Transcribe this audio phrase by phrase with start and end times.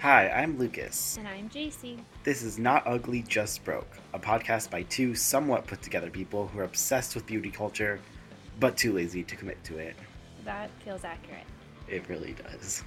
[0.00, 1.18] Hi, I'm Lucas.
[1.18, 1.98] And I'm JC.
[2.24, 6.60] This is Not Ugly, Just Broke, a podcast by two somewhat put together people who
[6.60, 8.00] are obsessed with beauty culture,
[8.58, 9.94] but too lazy to commit to it.
[10.46, 11.44] That feels accurate.
[11.86, 12.82] It really does.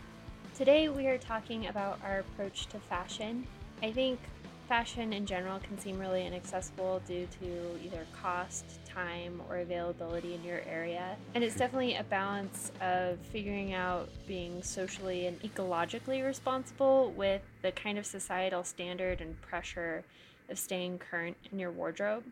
[0.55, 3.45] Today we are talking about our approach to fashion.
[3.83, 4.19] I think
[4.67, 10.43] fashion in general can seem really inaccessible due to either cost, time, or availability in
[10.43, 11.15] your area.
[11.35, 17.71] And it's definitely a balance of figuring out being socially and ecologically responsible with the
[17.71, 20.03] kind of societal standard and pressure
[20.49, 22.23] of staying current in your wardrobe.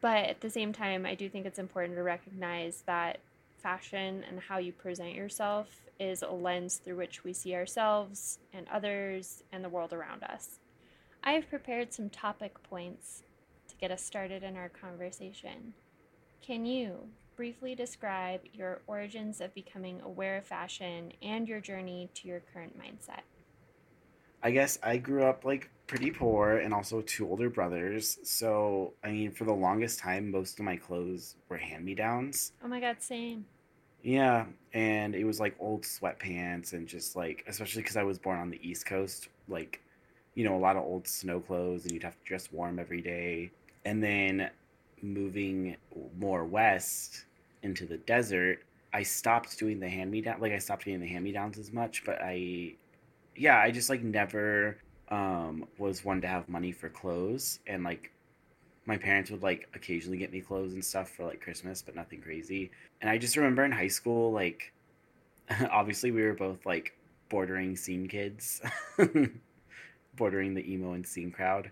[0.00, 3.18] But at the same time, I do think it's important to recognize that
[3.62, 8.66] fashion and how you present yourself is a lens through which we see ourselves and
[8.72, 10.59] others and the world around us.
[11.22, 13.22] I have prepared some topic points
[13.68, 15.74] to get us started in our conversation.
[16.40, 22.28] Can you briefly describe your origins of becoming aware of fashion and your journey to
[22.28, 23.20] your current mindset?
[24.42, 28.18] I guess I grew up like pretty poor and also two older brothers.
[28.24, 32.52] So, I mean, for the longest time, most of my clothes were hand me downs.
[32.64, 33.44] Oh my god, same.
[34.02, 38.38] Yeah, and it was like old sweatpants and just like, especially because I was born
[38.38, 39.82] on the East Coast, like
[40.34, 43.00] you know, a lot of old snow clothes and you'd have to dress warm every
[43.00, 43.50] day.
[43.84, 44.50] And then
[45.02, 45.76] moving
[46.18, 47.24] more west
[47.62, 50.40] into the desert, I stopped doing the hand me down.
[50.40, 52.74] Like I stopped getting the hand me downs as much, but I,
[53.36, 54.78] yeah, I just like never
[55.08, 57.60] um, was one to have money for clothes.
[57.66, 58.12] And like
[58.86, 62.20] my parents would like occasionally get me clothes and stuff for like Christmas, but nothing
[62.20, 62.70] crazy.
[63.00, 64.72] And I just remember in high school, like,
[65.70, 66.96] obviously we were both like
[67.28, 68.60] bordering scene kids.
[70.16, 71.70] bordering the emo and scene crowd.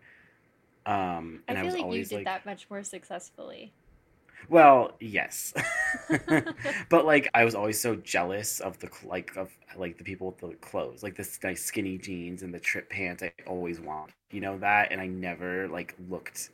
[0.87, 3.73] Um, and I feel I was like always you did like, that much more successfully.
[4.49, 5.53] Well, yes,
[6.89, 10.39] but like I was always so jealous of the like of like the people with
[10.39, 13.23] the clothes, like this nice skinny jeans and the trip pants.
[13.23, 16.51] I always want, you know that, and I never like looked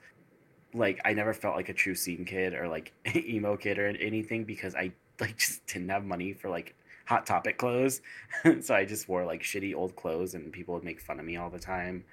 [0.75, 4.45] like I never felt like a true scene kid or like emo kid or anything
[4.45, 8.01] because I like just didn't have money for like hot topic clothes.
[8.61, 11.37] so I just wore like shitty old clothes and people would make fun of me
[11.37, 12.05] all the time.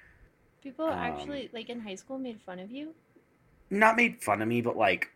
[0.62, 2.94] People um, actually like in high school made fun of you?
[3.70, 5.10] Not made fun of me, but like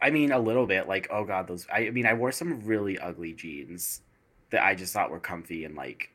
[0.00, 2.60] I mean a little bit like oh god those I, I mean I wore some
[2.60, 4.02] really ugly jeans
[4.50, 6.10] that I just thought were comfy and like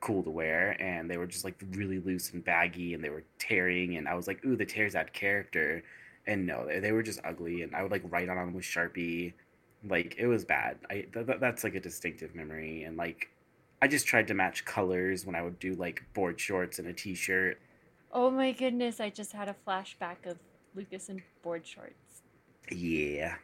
[0.00, 3.24] cool to wear and they were just like really loose and baggy and they were
[3.38, 5.82] tearing and I was like ooh the tears add character
[6.26, 8.64] and no they, they were just ugly and I would like write on them with
[8.64, 9.32] Sharpie
[9.88, 10.78] like it was bad.
[10.90, 13.28] I th- that's like a distinctive memory, and like
[13.82, 16.92] I just tried to match colors when I would do like board shorts and a
[16.92, 17.58] t-shirt.
[18.12, 19.00] Oh my goodness!
[19.00, 20.38] I just had a flashback of
[20.74, 22.22] Lucas in board shorts.
[22.70, 23.34] Yeah,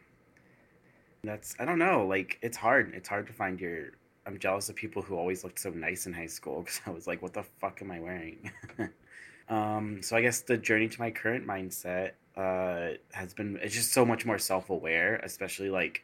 [1.23, 2.05] that's I don't know.
[2.07, 2.93] Like it's hard.
[2.95, 3.91] It's hard to find your.
[4.25, 7.07] I'm jealous of people who always looked so nice in high school because I was
[7.07, 8.51] like, what the fuck am I wearing?
[9.49, 13.93] um, so I guess the journey to my current mindset uh, has been it's just
[13.93, 16.03] so much more self-aware, especially like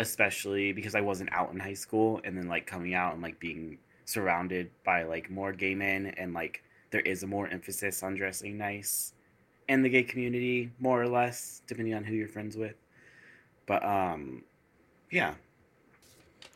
[0.00, 3.38] especially because I wasn't out in high school and then like coming out and like
[3.38, 8.16] being surrounded by like more gay men and like there is a more emphasis on
[8.16, 9.12] dressing nice
[9.68, 12.74] in the gay community more or less depending on who you're friends with.
[13.66, 14.42] But um
[15.12, 15.34] yeah.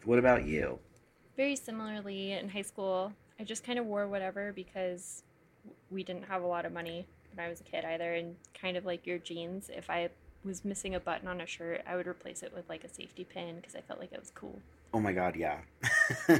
[0.04, 0.78] What about you?
[1.36, 5.22] Very similarly in high school i just kind of wore whatever because
[5.90, 8.76] we didn't have a lot of money when i was a kid either and kind
[8.76, 10.08] of like your jeans if i
[10.44, 13.24] was missing a button on a shirt, I would replace it with like a safety
[13.24, 14.60] pin because I felt like it was cool.
[14.92, 15.58] Oh my god, yeah.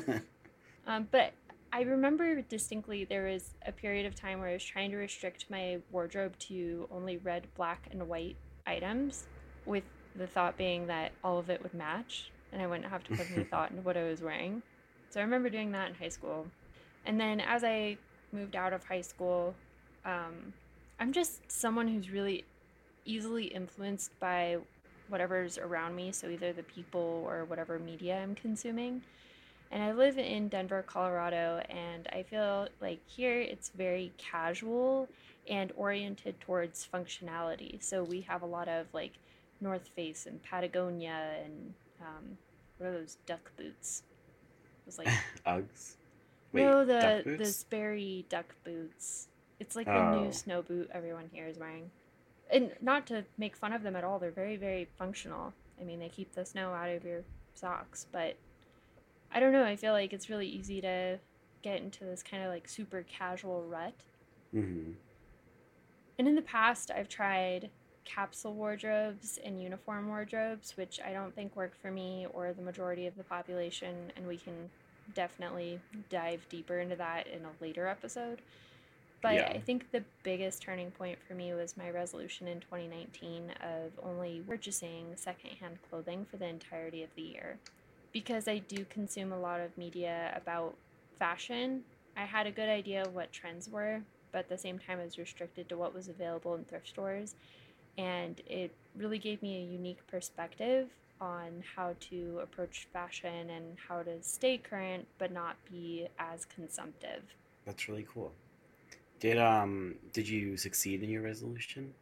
[0.87, 1.33] um, but
[1.73, 5.47] I remember distinctly there was a period of time where I was trying to restrict
[5.51, 9.25] my wardrobe to only red, black, and white items,
[9.67, 9.85] with
[10.17, 13.31] the thought being that all of it would match and I wouldn't have to put
[13.31, 14.63] any thought into what I was wearing.
[15.11, 16.47] So I remember doing that in high school.
[17.05, 17.99] And then as I
[18.33, 19.55] moved out of high school,
[20.05, 20.53] um,
[20.99, 22.45] I'm just someone who's really
[23.05, 24.59] easily influenced by
[25.09, 29.03] whatever's around me, so either the people or whatever media I'm consuming.
[29.71, 35.09] And I live in Denver, Colorado, and I feel like here it's very casual
[35.49, 37.83] and oriented towards functionality.
[37.83, 39.13] So we have a lot of like
[39.61, 42.39] North Face and Patagonia and um,
[42.79, 44.03] what are those duck boots?
[44.83, 45.09] It was like
[45.47, 45.97] Uggs.
[46.53, 49.29] Wait, no, the the Sperry duck boots.
[49.59, 50.31] It's like the new oh.
[50.31, 51.91] snow boot everyone here is wearing
[52.53, 55.99] and not to make fun of them at all they're very very functional i mean
[55.99, 57.23] they keep the snow out of your
[57.55, 58.37] socks but
[59.33, 61.19] i don't know i feel like it's really easy to
[61.63, 63.95] get into this kind of like super casual rut
[64.55, 64.93] mm-hmm.
[66.19, 67.71] and in the past i've tried
[68.05, 73.07] capsule wardrobes and uniform wardrobes which i don't think work for me or the majority
[73.07, 74.69] of the population and we can
[75.13, 78.41] definitely dive deeper into that in a later episode.
[79.25, 79.53] But Yeah.
[79.55, 84.43] I think the biggest turning point for me was my resolution in 2019 of only
[84.47, 87.59] purchasing secondhand clothing for the entirety of the year.
[88.13, 90.77] Because I do consume a lot of media about
[91.19, 91.85] fashion,
[92.19, 95.05] I had a good idea of what trends were, but at the same time, I
[95.05, 97.35] was restricted to what was available in thrift stores.
[97.97, 104.03] And it really gave me a unique perspective on how to approach fashion and how
[104.03, 107.23] to stay current but not be as consumptive.
[107.65, 108.35] That's really cool.
[109.25, 111.95] Did um did you succeed in your resolution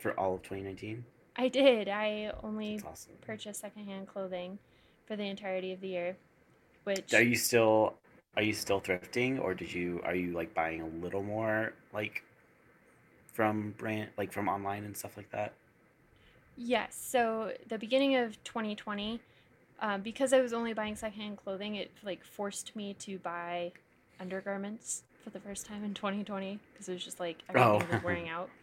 [0.00, 1.04] for all of 2019?
[1.36, 1.88] I did.
[1.88, 3.12] I only awesome.
[3.20, 4.58] purchased secondhand clothing
[5.06, 6.16] for the entirety of the year,
[6.82, 7.94] which Are you still
[8.36, 12.24] are you still thrifting or did you are you like buying a little more like
[13.32, 15.52] from brand like from online and stuff like that?
[16.56, 16.96] Yes.
[17.00, 19.20] So the beginning of 2020,
[19.78, 23.70] um, because I was only buying secondhand clothing, it like forced me to buy
[24.18, 27.94] undergarments for the first time in 2020 because it was just like everything Oh.
[27.94, 28.50] was wearing out.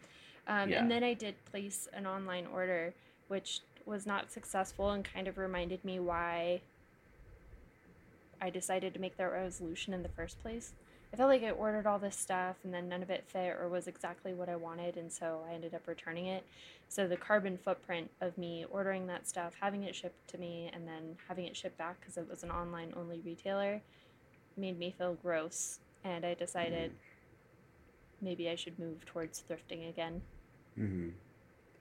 [0.48, 0.80] Um, Yeah.
[0.82, 2.92] And then I did place an online order,
[3.28, 6.60] which was not successful and kind of reminded me why
[8.40, 10.72] I decided to make that resolution in the first place.
[11.12, 13.68] I felt like I ordered all this stuff and then none of it fit or
[13.68, 16.44] was exactly what I wanted, and so I ended up returning it.
[16.88, 20.88] So the carbon footprint of me ordering that stuff, having it shipped to me, and
[20.88, 23.80] then having it shipped back because it was an online only retailer
[24.56, 25.78] made me feel gross.
[26.04, 26.92] And I decided
[28.20, 30.22] maybe I should move towards thrifting again.
[30.76, 31.10] hmm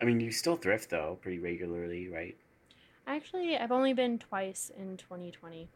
[0.01, 2.37] I mean, you still thrift though pretty regularly, right?
[3.05, 5.69] Actually, I've only been twice in 2020.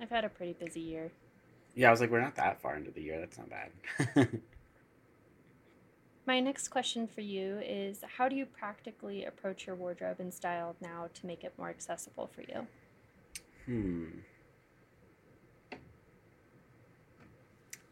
[0.00, 1.12] I've had a pretty busy year.
[1.74, 3.18] Yeah, I was like, we're not that far into the year.
[3.20, 3.70] That's not bad.
[6.26, 10.76] My next question for you is How do you practically approach your wardrobe and style
[10.78, 12.68] now to make it more accessible for you?
[13.66, 14.20] hmm.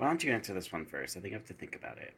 [0.02, 1.16] Why don't you answer this one first?
[1.16, 2.12] I think I have to think about it.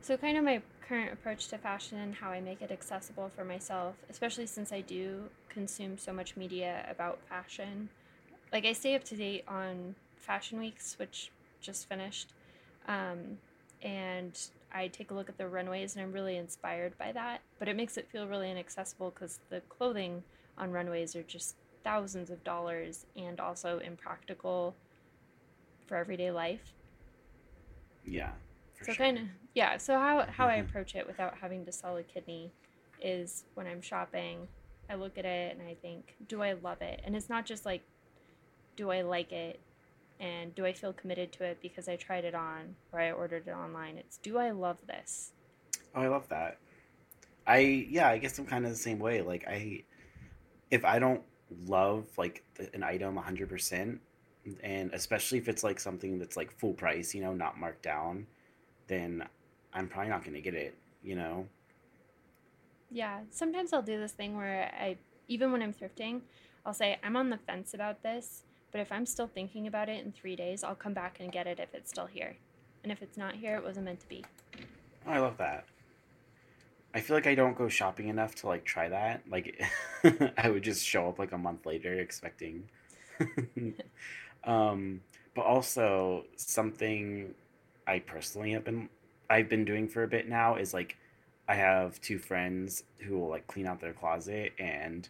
[0.00, 3.44] So, kind of my current approach to fashion and how I make it accessible for
[3.44, 7.90] myself, especially since I do consume so much media about fashion.
[8.54, 11.30] Like, I stay up to date on fashion weeks, which
[11.60, 12.32] just finished.
[12.88, 13.36] Um,
[13.82, 14.40] and
[14.72, 17.42] I take a look at the runways, and I'm really inspired by that.
[17.58, 20.22] But it makes it feel really inaccessible because the clothing
[20.56, 24.74] on runways are just thousands of dollars and also impractical
[25.86, 26.72] for everyday life.
[28.06, 28.32] Yeah.
[28.82, 29.04] So sure.
[29.04, 29.24] kind of
[29.54, 29.76] yeah.
[29.78, 30.66] So how how I Mhm.
[30.68, 32.52] approach it without having to sell a kidney
[33.00, 34.48] is when I'm shopping,
[34.90, 37.00] I look at it and I think, do I love it?
[37.04, 37.84] And it's not just like,
[38.76, 39.60] do I like it,
[40.20, 43.48] and do I feel committed to it because I tried it on or I ordered
[43.48, 43.98] it online.
[43.98, 45.32] It's do I love this?
[45.94, 46.58] Oh, I love that.
[47.46, 47.58] I
[47.90, 49.22] yeah, I guess I'm kind of the same way.
[49.22, 49.84] Like I,
[50.70, 51.22] if I don't
[51.66, 54.00] love like the, an item 100%,
[54.62, 58.26] and especially if it's like something that's like full price, you know, not marked down,
[58.86, 59.24] then
[59.72, 60.74] I'm probably not going to get it.
[61.02, 61.46] You know.
[62.90, 63.20] Yeah.
[63.30, 64.96] Sometimes I'll do this thing where I
[65.28, 66.20] even when I'm thrifting,
[66.64, 70.04] I'll say I'm on the fence about this, but if I'm still thinking about it
[70.04, 72.36] in three days, I'll come back and get it if it's still here.
[72.82, 74.24] And if it's not here, it wasn't meant to be.
[75.06, 75.64] Oh, I love that.
[76.94, 79.22] I feel like I don't go shopping enough to like try that.
[79.28, 79.62] Like
[80.38, 82.68] I would just show up like a month later expecting.
[84.46, 85.00] um,
[85.34, 87.34] but also something
[87.86, 88.88] I personally have been
[89.28, 90.96] I've been doing for a bit now is like
[91.48, 95.08] I have two friends who will like clean out their closet and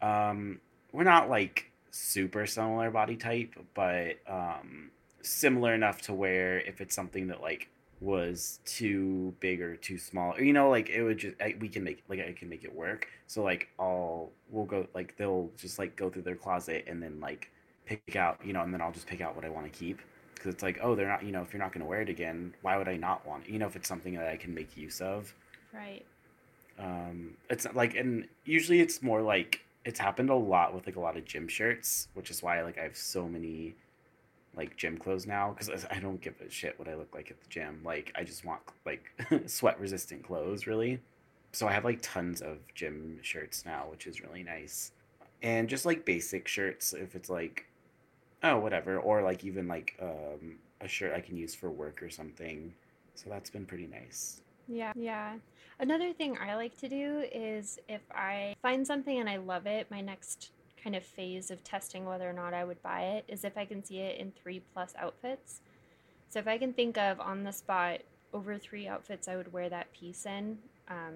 [0.00, 0.60] um
[0.92, 4.90] we're not like super similar body type, but um
[5.22, 7.68] similar enough to where if it's something that like
[8.00, 11.68] was too big or too small or you know like it would just I, we
[11.68, 13.08] can make like i can make it work.
[13.26, 17.20] So like i'll we'll go like they'll just like go through their closet and then
[17.20, 17.50] like
[17.88, 20.00] pick out you know and then i'll just pick out what i want to keep.
[20.34, 22.08] Because it's like oh they're not you know if you're not going to wear it
[22.08, 23.50] again why would i not want it?
[23.50, 25.34] You know if it's something that i can make use of.
[25.74, 26.04] Right.
[26.78, 30.96] um it's not like and usually it's more like it's happened a lot with like
[30.96, 33.74] a lot of gym shirts which is why like i have so many
[34.56, 37.40] like gym clothes now because i don't give a shit what i look like at
[37.40, 37.80] the gym.
[37.84, 39.10] Like i just want like
[39.46, 41.00] sweat resistant clothes really.
[41.52, 44.92] So i have like tons of gym shirts now which is really nice.
[45.42, 47.66] And just like basic shirts if it's like
[48.42, 52.10] oh whatever or like even like um a shirt i can use for work or
[52.10, 52.72] something
[53.14, 54.92] so that's been pretty nice Yeah.
[54.94, 55.34] Yeah.
[55.80, 59.90] Another thing I like to do is if I find something and I love it,
[59.90, 60.50] my next
[60.82, 63.64] kind of phase of testing whether or not I would buy it is if I
[63.64, 65.60] can see it in three plus outfits.
[66.28, 68.00] So if I can think of on the spot
[68.34, 71.14] over three outfits I would wear that piece in, um,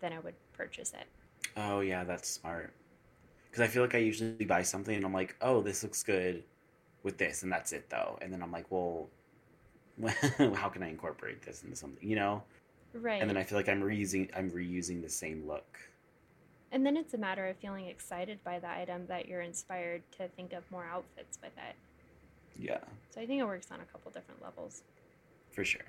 [0.00, 1.06] then I would purchase it.
[1.56, 2.72] Oh yeah, that's smart.
[3.50, 6.42] Because I feel like I usually buy something and I'm like, oh, this looks good,
[7.04, 8.18] with this and that's it though.
[8.20, 9.08] And then I'm like, well,
[10.54, 12.42] how can I incorporate this into something, you know?
[12.92, 13.20] Right.
[13.20, 15.78] And then I feel like I'm reusing I'm reusing the same look.
[16.72, 20.26] And then it's a matter of feeling excited by the item that you're inspired to
[20.28, 21.76] think of more outfits with it.
[22.58, 22.78] Yeah,
[23.10, 24.82] So I think it works on a couple different levels.
[25.52, 25.84] for sure.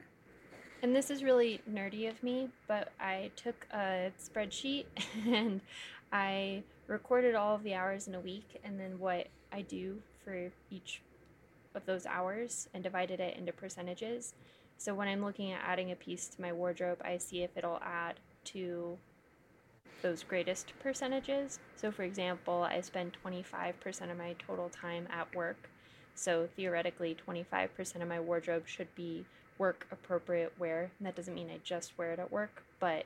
[0.81, 4.85] And this is really nerdy of me, but I took a spreadsheet
[5.27, 5.61] and
[6.11, 10.51] I recorded all of the hours in a week and then what I do for
[10.69, 11.01] each
[11.75, 14.33] of those hours and divided it into percentages.
[14.77, 17.79] So when I'm looking at adding a piece to my wardrobe, I see if it'll
[17.81, 18.15] add
[18.45, 18.97] to
[20.01, 21.59] those greatest percentages.
[21.75, 25.69] So for example, I spend 25% of my total time at work.
[26.15, 29.25] So theoretically, 25% of my wardrobe should be
[29.57, 30.91] work appropriate wear.
[30.99, 33.05] And that doesn't mean I just wear it at work, but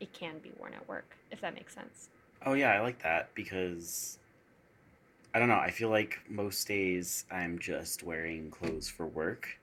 [0.00, 2.10] it can be worn at work, if that makes sense.
[2.44, 4.18] Oh yeah, I like that because
[5.34, 9.58] I don't know, I feel like most days I'm just wearing clothes for work.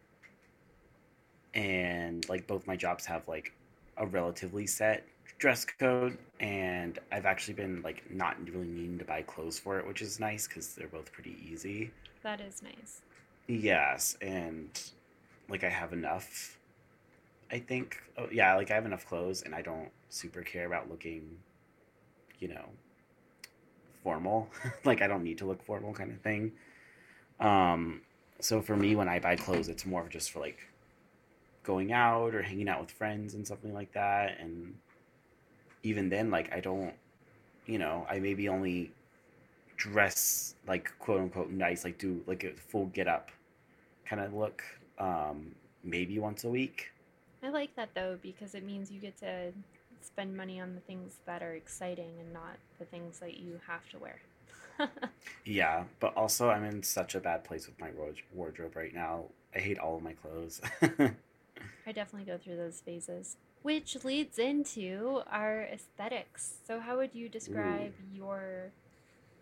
[1.53, 3.53] And like both my jobs have like
[3.97, 5.05] a relatively set
[5.39, 9.87] dress code and I've actually been like not really needing to buy clothes for it,
[9.87, 11.91] which is nice cuz they're both pretty easy.
[12.23, 13.01] That is nice.
[13.47, 14.69] Yes, and
[15.49, 16.57] like I have enough.
[17.51, 20.89] I think, oh, yeah, like I have enough clothes, and I don't super care about
[20.89, 21.37] looking,
[22.39, 22.69] you know,
[24.03, 24.49] formal.
[24.83, 26.51] like I don't need to look formal, kind of thing.
[27.39, 28.01] Um,
[28.39, 30.59] so for me, when I buy clothes, it's more just for like
[31.63, 34.37] going out or hanging out with friends and something like that.
[34.39, 34.75] And
[35.83, 36.93] even then, like I don't,
[37.65, 38.91] you know, I maybe only
[39.77, 43.31] dress like quote unquote nice, like do like a full get up
[44.05, 44.63] kind of look,
[44.99, 46.91] um, maybe once a week.
[47.41, 49.51] I like that though because it means you get to
[50.05, 53.87] spend money on the things that are exciting and not the things that you have
[53.89, 54.21] to wear.
[55.45, 57.91] Yeah, but also I'm in such a bad place with my
[58.33, 59.25] wardrobe right now.
[59.55, 60.61] I hate all of my clothes.
[61.85, 63.37] I definitely go through those phases.
[63.61, 66.55] Which leads into our aesthetics.
[66.67, 68.73] So, how would you describe your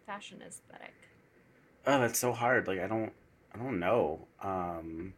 [0.06, 0.94] fashion aesthetic?
[1.86, 2.68] oh, that's so hard.
[2.68, 3.13] Like I don't,
[3.53, 4.27] I don't know.
[4.41, 5.13] Um,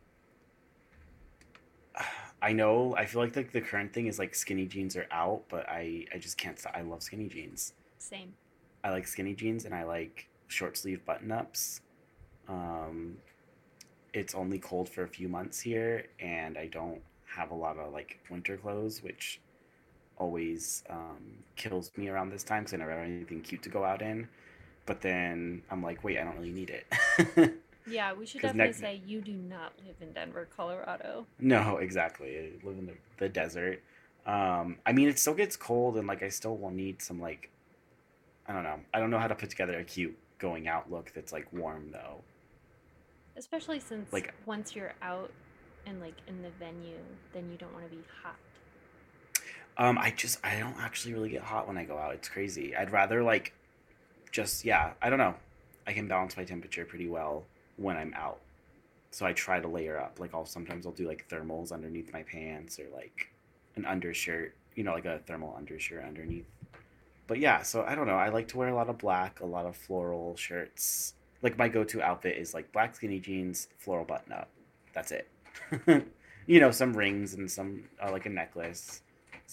[2.44, 2.94] I know.
[2.98, 6.06] I feel like the, the current thing is like skinny jeans are out, but I
[6.14, 6.60] I just can't.
[6.60, 6.74] Stop.
[6.76, 7.74] I love skinny jeans.
[7.98, 8.34] Same.
[8.84, 11.80] I like skinny jeans and I like short sleeve button ups.
[12.50, 13.16] Um,
[14.14, 17.94] it's only cold for a few months here, and I don't have a lot of
[17.94, 19.40] like winter clothes, which
[20.18, 23.86] always um, kills me around this time because I never have anything cute to go
[23.86, 24.28] out in.
[24.86, 27.54] But then I'm like, wait, I don't really need it.
[27.88, 31.26] Yeah, we should definitely next- say you do not live in Denver, Colorado.
[31.40, 32.38] no, exactly.
[32.38, 33.82] I live in the, the desert.
[34.26, 37.50] Um, I mean, it still gets cold, and like I still will need some like,
[38.48, 38.80] I don't know.
[38.94, 41.90] I don't know how to put together a cute going out look that's like warm
[41.92, 42.22] though.
[43.36, 45.32] Especially since Like- once you're out
[45.86, 46.98] and like in the venue,
[47.34, 48.36] then you don't want to be hot.
[49.76, 52.14] Um, I just I don't actually really get hot when I go out.
[52.14, 52.76] It's crazy.
[52.76, 53.54] I'd rather like
[54.32, 55.34] just yeah, I don't know.
[55.88, 57.44] I can balance my temperature pretty well
[57.78, 58.40] when I'm out.
[59.12, 60.20] So I try to layer up.
[60.20, 63.32] Like I'll sometimes I'll do like thermals underneath my pants or like
[63.76, 66.46] an undershirt, you know, like a thermal undershirt underneath.
[67.28, 68.16] But yeah, so I don't know.
[68.16, 71.14] I like to wear a lot of black, a lot of floral shirts.
[71.42, 74.50] Like my go-to outfit is like black skinny jeans, floral button up.
[74.94, 75.28] That's it.
[76.48, 79.02] you know, some rings and some uh, like a necklace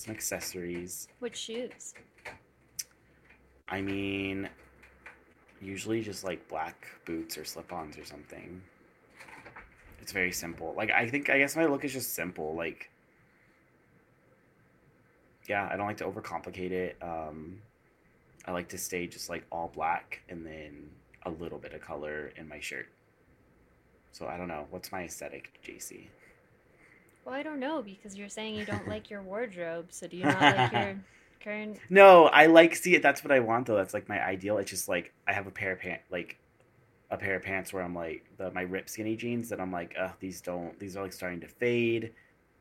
[0.01, 1.09] some accessories.
[1.19, 1.95] Which shoes?
[3.69, 4.49] I mean,
[5.61, 8.63] usually just like black boots or slip-ons or something.
[10.01, 10.75] It's very simple.
[10.77, 12.55] Like I think I guess my look is just simple.
[12.55, 12.91] Like
[15.49, 16.97] yeah, I don't like to overcomplicate it.
[17.03, 17.59] Um
[18.47, 20.91] I like to stay just like all black and then
[21.25, 22.89] a little bit of color in my shirt.
[24.13, 24.67] So I don't know.
[24.71, 26.07] What's my aesthetic, JC?
[27.25, 29.89] Well, I don't know because you're saying you don't like your wardrobe.
[29.91, 30.97] So do you not like your
[31.41, 31.79] current?
[31.89, 33.03] No, I like see it.
[33.03, 33.77] That's what I want though.
[33.77, 34.59] That's like my ideal.
[34.59, 36.39] It's just like I have a pair of pants, like
[37.11, 39.95] a pair of pants where I'm like the my rip skinny jeans that I'm like,
[39.99, 40.79] uh, these don't.
[40.79, 42.13] These are like starting to fade.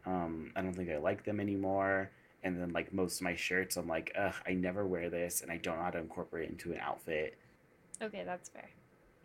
[0.05, 2.12] Um, I don't think I like them anymore.
[2.43, 5.51] And then like most of my shirts, I'm like, ugh, I never wear this, and
[5.51, 7.38] I don't know how to incorporate it into an outfit.
[8.01, 8.69] Okay, that's fair.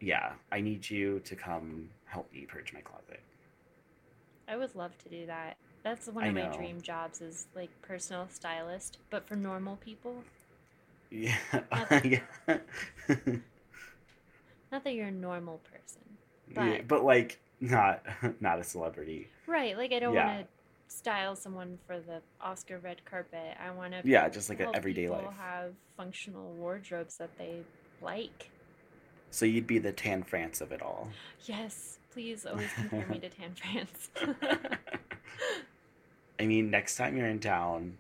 [0.01, 3.21] Yeah, I need you to come help me purge my closet.
[4.49, 5.57] I would love to do that.
[5.85, 10.25] That's one of my dream jobs is like personal stylist, but for normal people.
[11.11, 11.37] Yeah,
[11.73, 12.23] Okay.
[12.49, 12.57] yeah.
[14.73, 16.01] Not that you're a normal person.
[16.51, 18.03] Yeah, But- but like not
[18.41, 19.29] not a celebrity.
[19.47, 20.37] Right, like I don't Yeah.
[20.37, 23.57] want to style someone for the Oscar red carpet.
[23.63, 25.37] I want to Yeah, just like an everyday people life.
[25.37, 27.61] have functional wardrobes that they
[28.03, 28.51] like.
[29.31, 31.09] So you'd be the Tan France of it all.
[31.47, 34.11] Yes, please always compare me to Tan France.
[36.41, 37.99] I mean, next time you're in town,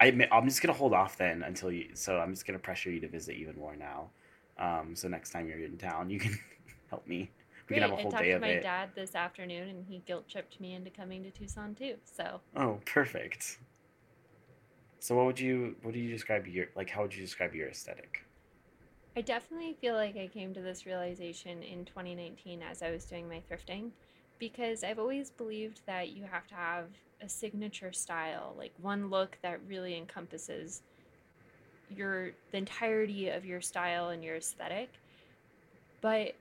[0.00, 1.90] I I'm just gonna hold off then until you.
[1.94, 4.10] So I'm just gonna pressure you to visit even more now.
[4.58, 6.38] Um, so next time you're in town, you can
[6.90, 7.30] help me.
[7.68, 7.80] We Great.
[7.80, 8.62] can have a I whole talked day to of my it.
[8.62, 11.96] dad this afternoon, and he guilt tripped me into coming to Tucson too.
[12.04, 13.58] So Oh, perfect.
[14.98, 17.68] So what would you what do you describe your like how would you describe your
[17.68, 18.24] aesthetic?
[19.16, 23.28] I definitely feel like I came to this realization in 2019 as I was doing
[23.28, 23.90] my thrifting
[24.38, 26.86] because I've always believed that you have to have
[27.22, 30.82] a signature style, like one look that really encompasses
[31.90, 34.90] your the entirety of your style and your aesthetic.
[36.00, 36.34] But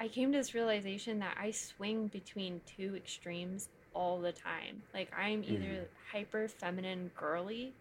[0.00, 4.82] I came to this realization that I swing between two extremes all the time.
[4.94, 5.54] Like I'm hmm.
[5.54, 7.72] either hyper feminine girly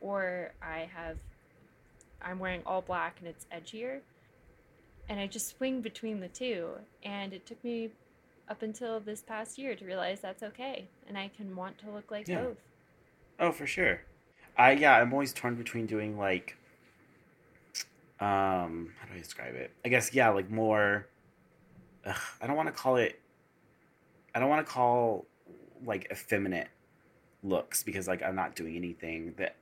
[0.00, 1.16] or I have
[2.22, 4.00] I'm wearing all black and it's edgier.
[5.08, 6.68] And I just swing between the two.
[7.02, 7.90] And it took me
[8.50, 10.88] up until this past year to realize that's okay.
[11.08, 12.42] And I can want to look like Yeah.
[12.42, 12.58] both.
[13.38, 14.02] Oh, for sure.
[14.58, 16.56] I yeah, I'm always torn between doing like
[18.20, 19.70] um how do I describe it?
[19.84, 21.06] I guess yeah, like more
[22.04, 23.20] ugh, I don't want to call it
[24.34, 25.26] I don't want to call
[25.84, 26.68] like effeminate
[27.42, 29.56] looks because like I'm not doing anything that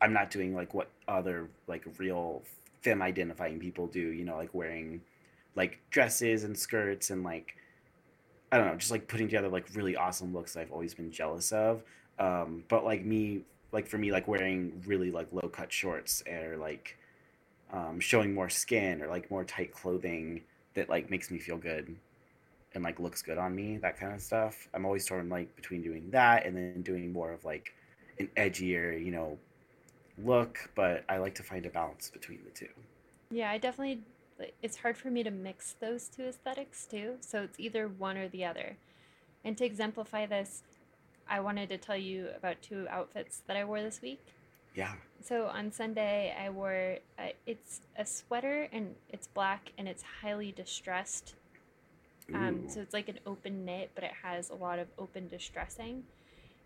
[0.00, 2.42] I'm not doing like what other like real
[2.82, 5.00] femme identifying people do, you know, like wearing
[5.54, 7.56] like dresses and skirts and like
[8.54, 11.10] I don't know, just like putting together like really awesome looks that I've always been
[11.10, 11.82] jealous of.
[12.20, 13.40] Um, but like me,
[13.72, 16.96] like for me, like wearing really like low cut shorts or like
[17.72, 20.40] um, showing more skin or like more tight clothing
[20.74, 21.96] that like makes me feel good
[22.76, 24.68] and like looks good on me, that kind of stuff.
[24.72, 27.74] I'm always torn like between doing that and then doing more of like
[28.20, 29.36] an edgier, you know,
[30.22, 30.70] look.
[30.76, 32.68] But I like to find a balance between the two.
[33.32, 34.02] Yeah, I definitely
[34.62, 37.14] it's hard for me to mix those two aesthetics too.
[37.20, 38.76] So it's either one or the other.
[39.44, 40.62] And to exemplify this,
[41.28, 44.20] I wanted to tell you about two outfits that I wore this week.
[44.74, 44.92] Yeah.
[45.22, 50.52] So on Sunday, I wore uh, it's a sweater and it's black and it's highly
[50.52, 51.34] distressed.
[52.32, 52.70] Um, Ooh.
[52.70, 56.04] so it's like an open knit, but it has a lot of open distressing,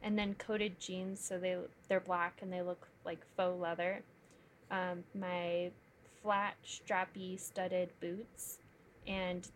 [0.02, 1.20] and then coated jeans.
[1.20, 1.56] So they
[1.88, 4.02] they're black and they look like faux leather.
[4.70, 5.70] Um, my
[6.22, 8.58] flat strappy studded boots,
[9.06, 9.48] and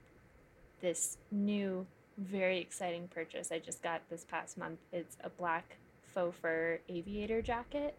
[0.80, 1.86] this new
[2.18, 4.78] very exciting purchase I just got this past month.
[4.92, 5.76] It's a black
[6.14, 7.96] faux fur aviator jacket.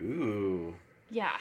[0.00, 0.74] Ooh.
[1.10, 1.36] Yeah,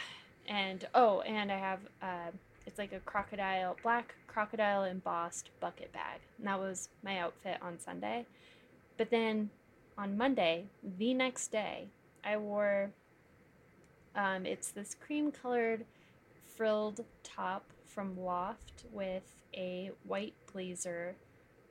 [0.48, 2.32] and oh, and I have uh,
[2.66, 6.20] it's like a crocodile, black crocodile embossed bucket bag.
[6.38, 8.26] And that was my outfit on Sunday.
[8.98, 9.50] But then
[9.98, 10.66] on Monday,
[10.98, 11.88] the next day,
[12.24, 12.92] I wore
[14.16, 15.86] um, it's this cream colored
[16.60, 19.24] frilled top from Loft with
[19.56, 21.15] a white blazer,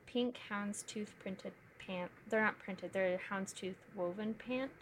[0.06, 2.10] pink houndstooth printed pant.
[2.30, 4.72] They're not printed, they're houndstooth woven pant.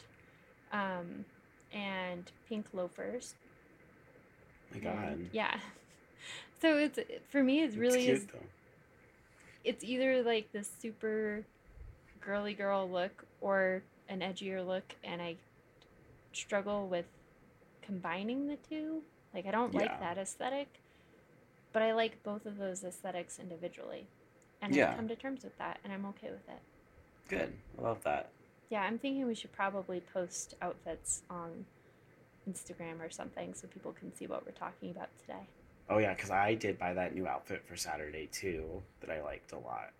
[0.72, 1.24] Um,
[1.72, 3.34] and pink loafers.
[4.72, 5.12] My God.
[5.12, 5.58] And- yeah.
[6.62, 8.46] So it's for me it's really it's is cute though.
[9.62, 11.44] it's either like this super
[12.20, 15.36] girly girl look or an edgier look and I
[16.32, 17.04] struggle with
[17.82, 19.02] combining the two.
[19.36, 19.80] Like I don't Yeah.
[19.80, 20.80] like that aesthetic,
[21.74, 24.06] but I like both of those aesthetics individually.
[24.62, 24.90] And Yeah.
[24.90, 26.60] I've come to terms with that and I'm okay with it.
[27.28, 27.52] Good.
[27.78, 28.30] I love that.
[28.70, 31.66] Yeah, I'm thinking we should probably post outfits on
[32.48, 35.46] Instagram or something so people can see what we're talking about today.
[35.90, 39.52] Oh yeah, because I did buy that new outfit for Saturday too that I liked
[39.52, 39.92] a lot.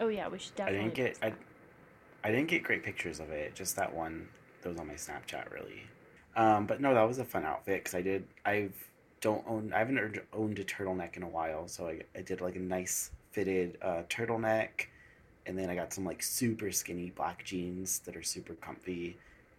[0.00, 0.80] Oh yeah, we should definitely.
[0.80, 1.32] I didn't get I.
[2.24, 3.54] I didn't get great pictures of it.
[3.54, 4.28] Just that one
[4.62, 5.84] that was on my Snapchat really.
[6.38, 8.24] Um, but no, that was a fun outfit because I did.
[8.46, 8.72] I've
[9.20, 9.72] don't own.
[9.74, 9.98] I haven't
[10.32, 14.02] owned- a turtleneck in a while, so I, I did like a nice fitted uh,
[14.08, 14.86] turtleneck,
[15.46, 19.16] and then I got some like super skinny black jeans that are super comfy,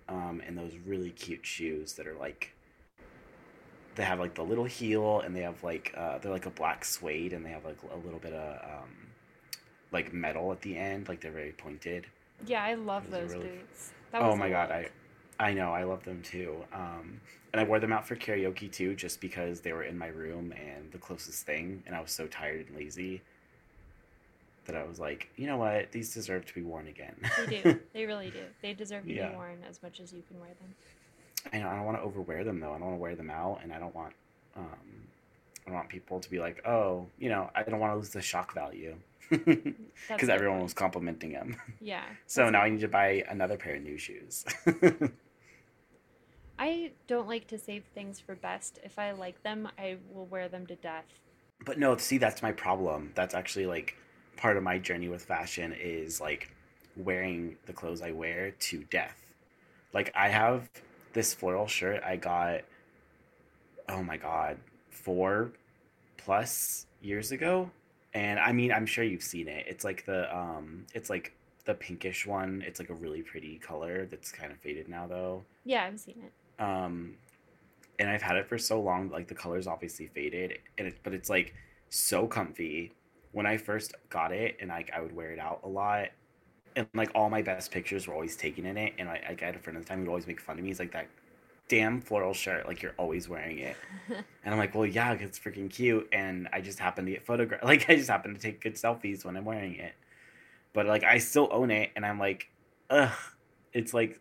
[0.08, 2.54] um, and those really cute shoes that are like.
[3.96, 6.86] They have like the little heel, and they have like uh, they're like a black
[6.86, 8.90] suede, and they have like a little bit of um,
[9.92, 12.06] like metal at the end, like they're very pointed.
[12.48, 13.92] Yeah, I love Those those really- boots.
[14.14, 14.78] That oh my god, look.
[14.78, 14.90] I
[15.40, 16.56] I know, I love them too.
[16.74, 17.22] Um,
[17.54, 20.52] and I wore them out for karaoke too, just because they were in my room
[20.54, 23.22] and the closest thing, and I was so tired and lazy
[24.66, 27.16] that I was like, you know what, these deserve to be worn again.
[27.48, 27.80] They do.
[27.94, 28.44] They really do.
[28.62, 29.30] They deserve to Yeah.
[29.30, 30.76] be worn as much as you can wear them.
[31.54, 32.70] I know I don't want to overwear them though.
[32.74, 34.14] I don't want to wear them out, and I don't want
[34.58, 35.08] um,
[35.66, 38.10] I don't want people to be like, oh, you know, I don't want to lose
[38.10, 38.96] the shock value
[39.30, 41.56] because everyone was complimenting them.
[41.80, 42.04] Yeah.
[42.28, 44.46] So now I need to buy another pair of new shoes.
[46.60, 48.80] I don't like to save things for best.
[48.84, 51.06] If I like them, I will wear them to death
[51.66, 53.12] but no, see, that's my problem.
[53.16, 53.96] That's actually like
[54.38, 56.50] part of my journey with fashion is like
[56.96, 59.18] wearing the clothes I wear to death.
[59.94, 60.70] Like I have
[61.14, 62.62] this floral shirt I got
[63.90, 64.58] oh my god,
[64.92, 65.52] 4
[66.18, 67.72] plus years ago.
[68.14, 69.66] And I mean, I'm sure you've seen it.
[69.68, 71.34] It's like the um it's like
[71.66, 72.64] the pinkish one.
[72.66, 75.44] It's like a really pretty color that's kind of faded now though.
[75.66, 76.32] Yeah, I've seen it.
[76.60, 77.16] Um
[78.00, 81.14] and I've had it for so long like the color's obviously faded and it but
[81.14, 81.54] it's like
[81.90, 82.94] so comfy.
[83.32, 86.10] When I first got it and like I would wear it out a lot
[86.76, 89.56] and like all my best pictures were always taken in it and I, I had
[89.56, 90.70] a friend at the time who'd always make fun of me.
[90.70, 91.08] He's like that
[91.70, 93.78] damn floral shirt, like you're always wearing it.
[94.10, 96.10] and I'm like, well, yeah, it's freaking cute.
[96.12, 97.64] And I just happen to get photographed.
[97.70, 99.94] Like I just happen to take good selfies when I'm wearing it.
[100.74, 102.50] But like I still own it, and I'm like,
[102.90, 103.12] ugh,
[103.74, 104.20] it's like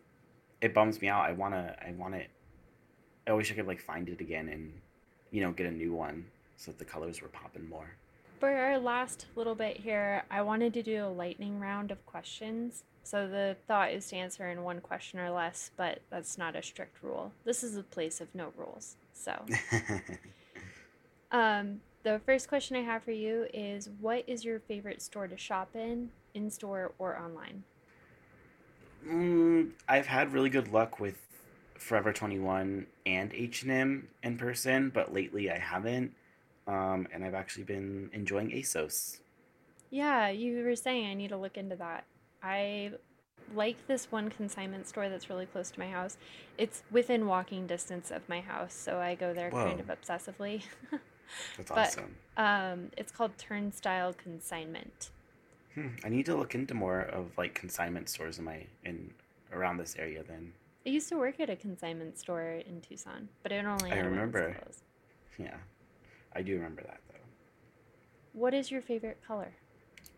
[0.61, 1.23] it bums me out.
[1.23, 2.29] I wanna, I want it.
[3.27, 4.73] I wish I could like find it again and
[5.31, 6.25] you know get a new one
[6.57, 7.95] so that the colors were popping more.
[8.39, 12.83] For our last little bit here, I wanted to do a lightning round of questions.
[13.03, 16.63] So the thought is to answer in one question or less, but that's not a
[16.63, 17.31] strict rule.
[17.43, 18.95] This is a place of no rules.
[19.13, 19.45] So,
[21.31, 25.37] um, the first question I have for you is what is your favorite store to
[25.37, 27.63] shop in, in store or online?
[29.07, 31.17] Mm, I've had really good luck with
[31.75, 36.13] Forever 21 and H&M in person, but lately I haven't.
[36.67, 39.19] Um, and I've actually been enjoying ASOS.
[39.89, 42.03] Yeah, you were saying I need to look into that.
[42.43, 42.91] I
[43.55, 46.17] like this one consignment store that's really close to my house.
[46.57, 50.63] It's within walking distance of my house, so I go there kind of obsessively.
[51.57, 52.15] that's but awesome.
[52.37, 55.09] um, it's called Turnstile Consignment.
[55.75, 59.11] Hmm, I need to look into more of like consignment stores in my in
[59.51, 60.53] around this area then.
[60.85, 64.55] I used to work at a consignment store in Tucson, but it only I remember.
[65.37, 65.57] Yeah.
[66.35, 67.19] I do remember that though.
[68.33, 69.51] What is your favorite color.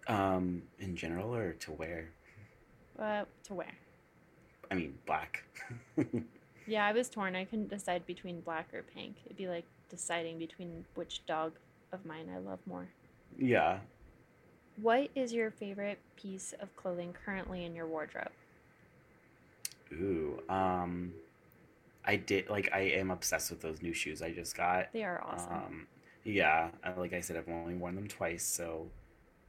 [0.07, 2.09] Um, in general or to wear?
[2.99, 3.71] uh, to wear?
[4.69, 5.43] I mean, black.
[6.67, 7.35] Yeah, I was torn.
[7.35, 9.15] I couldn't decide between black or pink.
[9.25, 11.53] It'd be like deciding between which dog
[11.91, 12.87] of mine I love more.
[13.37, 13.79] yeah.
[14.81, 18.31] What is your favorite piece of clothing currently in your wardrobe?
[19.93, 20.41] Ooh.
[20.49, 21.13] Um,
[22.05, 24.91] I did like I am obsessed with those new shoes I just got.
[24.93, 25.53] They are awesome.
[25.53, 25.87] Um,
[26.23, 28.87] yeah, like I said, I've only worn them twice, so.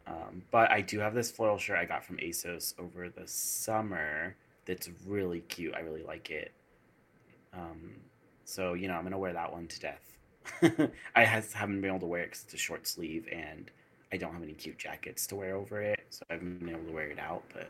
[0.06, 4.34] Um, but I do have this floral shirt I got from ASOS over the summer.
[4.66, 5.74] That's really cute.
[5.74, 6.52] I really like it.
[7.54, 7.92] Um,
[8.44, 10.18] so you know, I'm gonna wear that one to death.
[11.14, 13.70] I has, haven't been able to wear it because it's a short sleeve, and
[14.12, 16.84] I don't have any cute jackets to wear over it, so I haven't been able
[16.84, 17.42] to wear it out.
[17.54, 17.68] But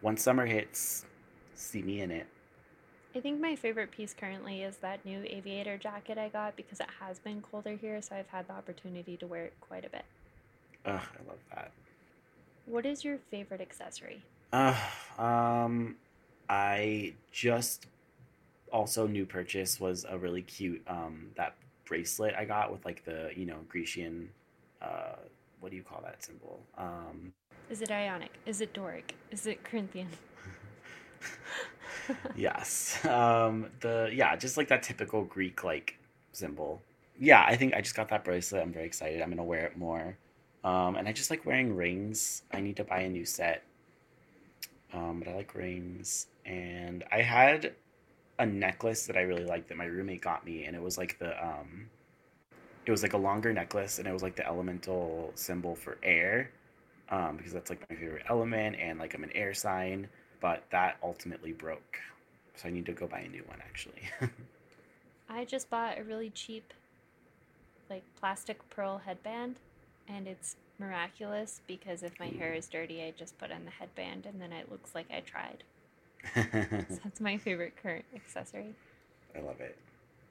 [0.00, 1.04] once summer hits,
[1.54, 2.26] see me in it.
[3.14, 6.88] I think my favorite piece currently is that new aviator jacket I got because it
[7.00, 10.04] has been colder here, so I've had the opportunity to wear it quite a bit.
[10.84, 11.70] Ugh, I love that.
[12.66, 14.22] What is your favorite accessory?
[14.52, 14.76] Uh,
[15.18, 15.96] um,
[16.48, 17.86] I just
[18.72, 23.30] also new purchase was a really cute um that bracelet I got with like the
[23.36, 24.28] you know Grecian
[24.82, 25.16] uh
[25.60, 26.60] what do you call that symbol?
[26.76, 27.32] Um
[27.70, 28.30] Is it Ionic?
[28.46, 29.14] Is it Doric?
[29.30, 30.08] Is it Corinthian?
[32.36, 33.04] yes.
[33.04, 35.98] Um the yeah just like that typical Greek like
[36.32, 36.82] symbol.
[37.18, 38.62] Yeah I think I just got that bracelet.
[38.62, 39.22] I'm very excited.
[39.22, 40.16] I'm gonna wear it more.
[40.64, 42.42] Um and I just like wearing rings.
[42.52, 43.64] I need to buy a new set.
[44.92, 46.26] Um but I like rings.
[46.44, 47.74] And I had
[48.38, 51.18] a necklace that I really liked that my roommate got me, and it was like
[51.18, 51.88] the um,
[52.86, 56.50] it was like a longer necklace, and it was like the elemental symbol for air,
[57.10, 60.08] um, because that's like my favorite element, and like I'm an air sign.
[60.40, 61.98] But that ultimately broke,
[62.54, 64.02] so I need to go buy a new one actually.
[65.28, 66.72] I just bought a really cheap,
[67.90, 69.56] like plastic pearl headband,
[70.08, 74.26] and it's miraculous because if my hair is dirty, I just put on the headband
[74.26, 75.64] and then it looks like I tried.
[76.88, 78.74] So that's my favorite current accessory.
[79.34, 79.76] I love it.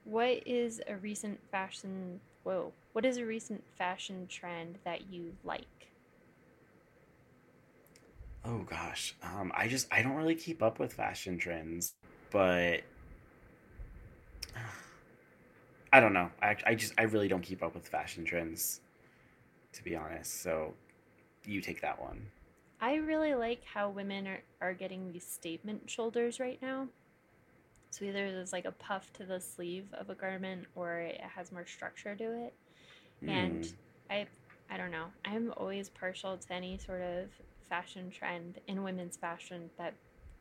[0.04, 2.20] What is a recent fashion?
[2.46, 2.74] Whoa!
[2.94, 5.90] What is a recent fashion trend that you like?
[8.46, 11.96] Oh gosh, um, I just I don't really keep up with fashion trends,
[12.32, 12.82] but
[15.92, 16.30] I don't know.
[16.42, 18.82] I I just I really don't keep up with fashion trends,
[19.74, 20.42] to be honest.
[20.42, 20.76] So
[21.46, 22.28] you take that one.
[22.80, 26.90] I really like how women are, are getting these statement shoulders right now.
[27.96, 31.52] So either there's like a puff to the sleeve of a garment or it has
[31.52, 32.54] more structure to it.
[33.22, 33.32] Hmm.
[33.32, 33.68] And
[34.10, 34.28] I
[34.70, 35.08] I don't know.
[35.24, 37.30] I'm always partial to any sort of
[37.70, 39.94] fashion trend in women's fashion that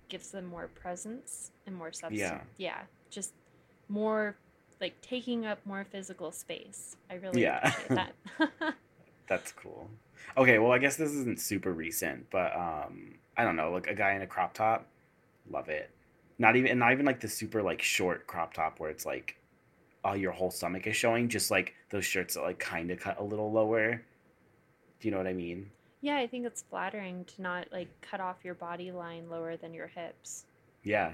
[0.08, 2.20] gives them more presence and more substance.
[2.20, 2.40] Yeah.
[2.58, 3.34] Yeah, just
[3.88, 4.36] more
[4.80, 6.96] like taking up more physical space.
[7.10, 7.60] I really Yeah.
[7.64, 8.14] appreciate that.
[9.28, 9.88] That's cool.
[10.36, 13.94] Okay, well, I guess this isn't super recent, but um, I don't know, like a
[13.94, 14.86] guy in a crop top,
[15.50, 15.90] love it.
[16.38, 19.36] Not even, not even like the super like short crop top where it's like,
[20.04, 21.28] uh, your whole stomach is showing.
[21.28, 24.02] Just like those shirts that like kind of cut a little lower.
[25.00, 25.70] Do you know what I mean?
[26.04, 29.72] yeah, I think it's flattering to not like cut off your body line lower than
[29.72, 30.44] your hips.
[30.82, 31.12] Yeah.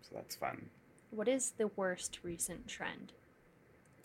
[0.00, 0.70] So that's fun.
[1.10, 3.12] What is the worst recent trend?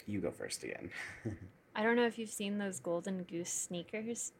[0.05, 0.89] You go first again.
[1.77, 4.33] I don't know if you've seen those golden goose sneakers,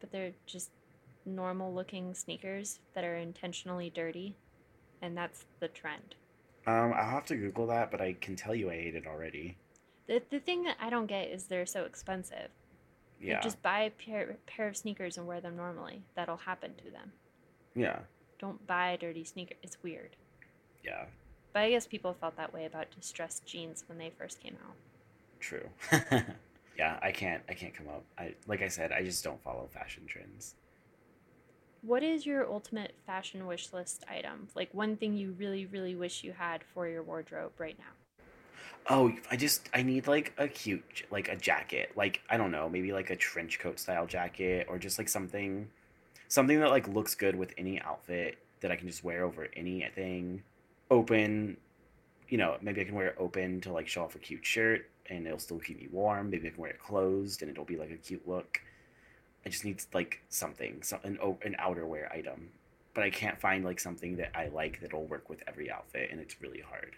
[0.00, 0.70] but they're just
[1.24, 4.36] normal looking sneakers that are intentionally dirty,
[5.02, 6.14] and that's the trend.
[6.66, 9.56] um, I'll have to Google that, but I can tell you I ate it already.
[10.06, 12.48] The, the thing that I don't get is they're so expensive.
[13.20, 13.40] Like, Yeah.
[13.40, 16.02] just buy a pair, pair of sneakers and wear them normally.
[16.14, 17.12] That'll happen to them.
[17.74, 17.98] Yeah.
[18.38, 19.58] Don't buy a dirty sneakers.
[19.62, 20.16] It's weird.
[20.84, 21.04] Yeah.
[21.52, 24.74] But I guess people felt that way about distressed jeans when they first came out.
[25.40, 25.68] True.
[26.78, 28.02] yeah, I can't I can't come up.
[28.18, 30.54] I like I said, I just don't follow fashion trends.
[31.84, 34.46] What is your ultimate fashion wish list item?
[34.54, 38.22] Like one thing you really, really wish you had for your wardrobe right now?
[38.88, 41.90] Oh, I just I need like a cute like a jacket.
[41.96, 45.68] Like I don't know, maybe like a trench coat style jacket or just like something
[46.28, 50.44] something that like looks good with any outfit that I can just wear over anything.
[50.88, 51.56] Open,
[52.28, 54.88] you know, maybe I can wear it open to like show off a cute shirt
[55.10, 56.30] and it'll still keep me warm.
[56.30, 58.60] Maybe I can wear it closed and it'll be like a cute look.
[59.44, 62.50] I just need like something, some an an outerwear item.
[62.94, 66.20] But I can't find like something that I like that'll work with every outfit and
[66.20, 66.92] it's really hard.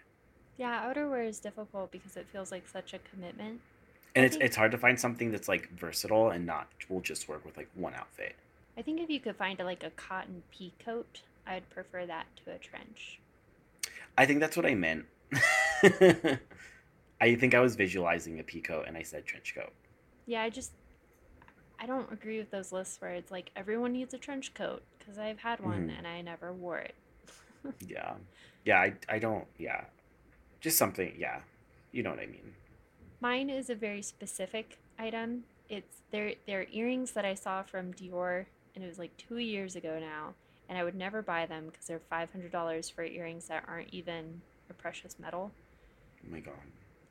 [0.57, 3.61] Yeah, outerwear is difficult because it feels like such a commitment.
[4.15, 7.01] and I it's think- it's hard to find something that's like versatile and not will
[7.01, 8.35] just work with like one outfit.
[8.77, 12.25] I think if you could find a, like a cotton pea coat, I'd prefer that
[12.43, 13.19] to a trench.
[14.17, 15.05] I think that's what I meant.
[17.21, 19.71] I think I was visualizing a peacoat and I said trench coat.
[20.25, 20.71] Yeah, I just
[21.79, 25.17] I don't agree with those lists where it's like everyone needs a trench coat because
[25.17, 25.97] I've had one Mhm.
[25.97, 26.95] and I never wore it.
[27.87, 28.15] Yeah,
[28.63, 28.79] yeah.
[28.79, 29.47] I I don't.
[29.57, 29.85] Yeah,
[30.61, 31.15] just something.
[31.17, 31.41] Yeah,
[31.91, 32.53] you know what I mean.
[33.21, 35.45] Mine is a very specific item.
[35.69, 39.75] It's they're they're earrings that I saw from Dior and it was like 2 years
[39.75, 40.35] ago now
[40.69, 44.73] and I would never buy them because they're $500 for earrings that aren't even a
[44.73, 45.51] precious metal.
[46.23, 46.53] Oh my god.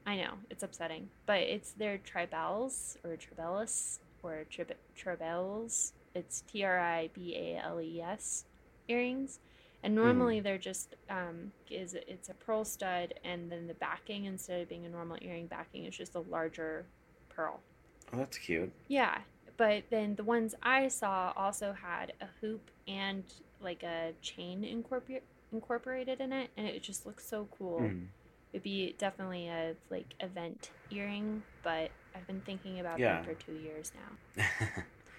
[0.06, 1.08] I know, it's upsetting.
[1.26, 5.92] But it's their tribals or tribellus or trib- tribelles.
[6.14, 8.44] It's T R I B A L E S
[8.88, 9.40] earrings.
[9.82, 14.62] And normally they're just um, is it's a pearl stud and then the backing instead
[14.62, 16.86] of being a normal earring backing is just a larger
[17.28, 17.60] pearl.
[18.12, 18.72] Oh, that's cute.
[18.88, 19.18] Yeah,
[19.58, 23.24] but then the ones I saw also had a hoop and
[23.60, 27.80] like a chain incorporate incorporated in it and it just looks so cool.
[27.80, 28.06] Mm.
[28.54, 33.16] It'd be definitely a like event earring, but I've been thinking about Yeah.
[33.16, 33.92] them for two years
[34.36, 34.44] now.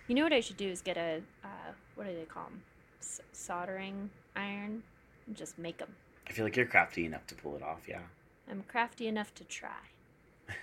[0.08, 2.62] You know what I should do is get a uh, what do they call them?
[3.02, 4.84] S- soldering iron,
[5.28, 5.96] and just make them.
[6.28, 7.82] I feel like you're crafty enough to pull it off.
[7.88, 8.02] Yeah.
[8.50, 9.70] I'm crafty enough to try.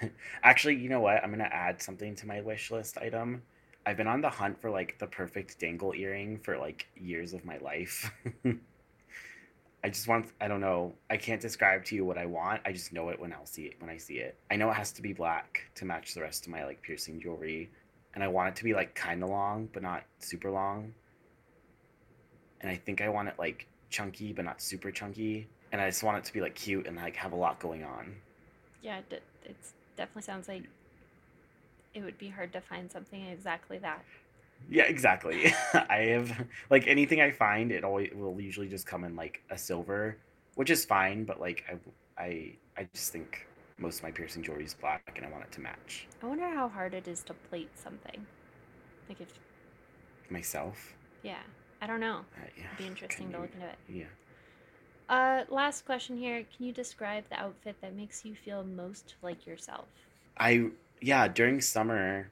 [0.45, 1.23] Actually, you know what?
[1.25, 3.43] I'm gonna add something to my wish list item.
[3.85, 7.45] I've been on the hunt for like the perfect dangle earring for like years of
[7.45, 8.13] my life.
[9.85, 10.95] I just want I don't know.
[11.11, 12.61] I can't describe to you what I want.
[12.65, 14.37] I just know it when I'll see it when I see it.
[14.51, 17.21] I know it has to be black to match the rest of my like piercing
[17.21, 17.71] jewelry.
[18.15, 20.95] And I want it to be like kinda long, but not super long.
[22.61, 25.49] And I think I want it like chunky but not super chunky.
[25.73, 27.83] And I just want it to be like cute and like have a lot going
[27.83, 28.15] on.
[28.83, 29.23] Yeah, it,
[29.97, 30.65] definitely sounds like
[31.95, 34.05] it would be hard to find something exactly that.
[34.69, 35.53] Yeah, exactly.
[35.75, 39.59] I have like anything I find, it always will usually just come in like a
[39.59, 40.17] silver,
[40.55, 41.25] which is fine.
[41.25, 41.65] But like
[42.19, 43.47] I, I, I just think
[43.79, 46.49] most of my piercing jewelry is black, and I want it to match I wonder
[46.49, 48.27] how hard it is to plate something.
[49.09, 49.29] Like if
[50.31, 50.95] myself.
[51.23, 51.43] yeah,
[51.81, 52.25] I don't know.
[52.37, 53.79] Uh, yeah, It'd be interesting can to you- look into it.
[53.89, 54.05] Yeah.
[55.09, 56.45] Uh, last question here.
[56.57, 59.87] Can you describe the outfit that makes you feel most like yourself?
[60.39, 60.71] I
[61.01, 62.31] yeah during summer,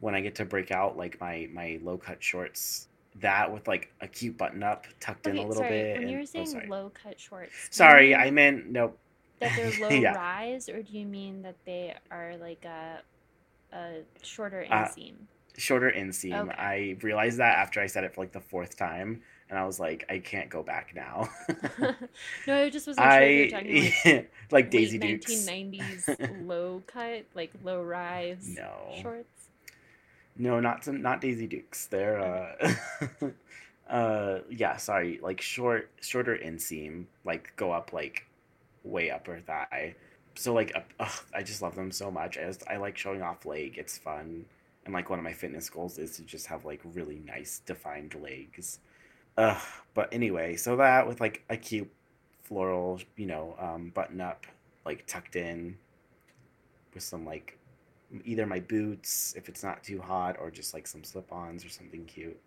[0.00, 2.88] when I get to break out like my my low cut shorts,
[3.20, 5.68] that with like a cute button up tucked in a little sorry.
[5.70, 5.92] bit.
[5.94, 6.66] When and- you were oh, saying sorry.
[6.68, 8.96] low cut shorts, Sorry, I meant nope.
[9.40, 10.14] that they're low Yeah.
[10.14, 13.00] rise, or do you mean that they are like a
[13.72, 15.14] a shorter Uh, inseam?
[15.56, 16.48] shorter inseam.
[16.48, 16.54] Okay.
[16.56, 19.80] I realized that after I said it for like the fourth time, and I was
[19.80, 21.28] like, I can't go back now.
[22.46, 25.26] no, I just wasn't sure if you were talking like I like Daisy Dukes.
[25.32, 28.70] 1990s low cut, like low rise No.
[29.02, 29.28] shorts.
[30.38, 31.86] No, not some, not Daisy Dukes.
[31.86, 33.30] They're uh,
[33.90, 34.76] uh, yeah.
[34.76, 38.26] Sorry, like short, shorter inseam, like go up like
[38.84, 39.96] way upper thigh.
[40.36, 42.38] so like uh, ugh, I just love them so much.
[42.38, 43.76] I just I like showing off leg.
[43.78, 44.44] It's fun.
[44.84, 48.14] And like one of my fitness goals is to just have like really nice defined
[48.14, 48.78] legs.
[49.36, 49.60] Ugh,
[49.94, 51.90] but anyway, so that with like a cute
[52.44, 54.46] floral, you know, um, button up,
[54.86, 55.76] like tucked in
[56.94, 57.58] with some like
[58.24, 62.04] either my boots if it's not too hot or just like some slip-ons or something
[62.04, 62.38] cute,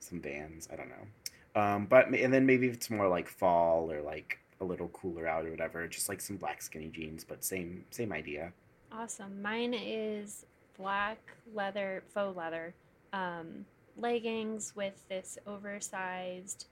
[0.00, 1.60] some Vans, I don't know.
[1.60, 5.26] Um, but and then maybe if it's more like fall or like a little cooler
[5.26, 8.52] out or whatever, just like some black skinny jeans, but same same idea.
[8.92, 9.40] Awesome.
[9.42, 10.46] Mine is
[10.76, 11.18] black
[11.52, 12.74] leather, faux leather,
[13.12, 13.64] um,
[13.96, 16.66] leggings with this oversized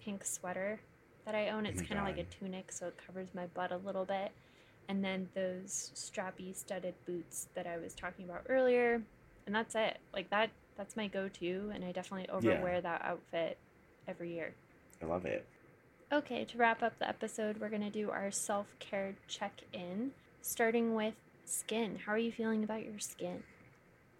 [0.00, 0.80] pink sweater
[1.24, 1.66] that I own.
[1.66, 4.04] Oh It's my kind of like a tunic, so it covers my butt a little
[4.04, 4.32] bit.
[4.88, 9.02] And then those strappy studded boots that I was talking about earlier.
[9.46, 9.98] And that's it.
[10.12, 12.36] Like that that's my go-to and I definitely Yeah.
[12.36, 13.58] overwear that outfit
[14.08, 14.54] every year.
[15.02, 15.46] I love it.
[16.12, 20.10] Okay, to wrap up the episode, we're going to do our self-care check-in,
[20.42, 21.14] starting with
[21.44, 22.00] skin.
[22.04, 23.44] How are you feeling about your skin?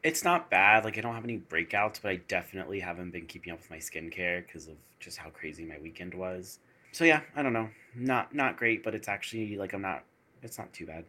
[0.02, 0.84] It's not bad.
[0.84, 3.76] Like I don't have any breakouts, but I definitely haven't been keeping up with my
[3.78, 6.58] skincare because of just how crazy my weekend was.
[6.92, 7.68] So yeah, I don't know.
[7.94, 10.04] Not not great, but it's actually like I'm not.
[10.42, 11.04] It's not too bad.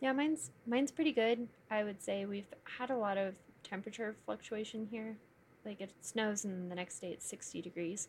[0.00, 1.48] Yeah, mine's mine's pretty good.
[1.70, 5.16] I would say we've had a lot of temperature fluctuation here.
[5.64, 8.08] Like it snows and the next day it's 60 degrees.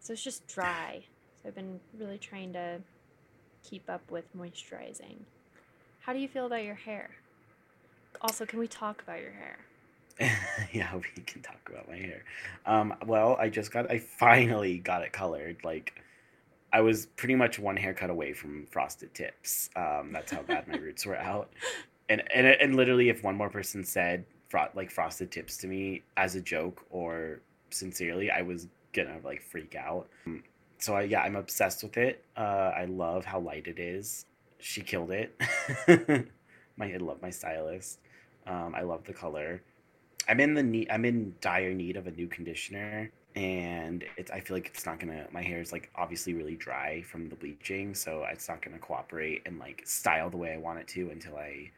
[0.00, 1.04] So it's just dry.
[1.40, 2.80] So I've been really trying to
[3.62, 5.16] keep up with moisturizing.
[6.00, 7.10] How do you feel about your hair?
[8.20, 9.58] Also, can we talk about your hair?
[10.72, 12.22] yeah, we can talk about my hair.
[12.64, 13.90] Um, well, I just got.
[13.90, 15.58] I finally got it colored.
[15.62, 15.92] Like
[16.76, 19.70] I was pretty much one haircut away from frosted tips.
[19.76, 21.50] Um, that's how bad my roots were out.
[22.10, 26.02] And and and literally, if one more person said fro- like frosted tips to me
[26.18, 30.06] as a joke or sincerely, I was gonna like freak out.
[30.76, 32.22] So I, yeah, I'm obsessed with it.
[32.36, 34.26] Uh, I love how light it is.
[34.58, 35.34] She killed it.
[36.76, 38.00] my I love my stylist.
[38.46, 39.62] Um, I love the color.
[40.28, 40.90] I'm in the need.
[40.90, 44.30] I'm in dire need of a new conditioner, and it's.
[44.30, 45.26] I feel like it's not gonna.
[45.30, 49.42] My hair is like obviously really dry from the bleaching, so it's not gonna cooperate
[49.46, 51.70] and like style the way I want it to until I